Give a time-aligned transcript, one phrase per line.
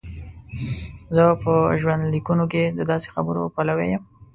[1.15, 4.03] زه په ژوندلیکونو کې د داسې خبرو پلوی یم.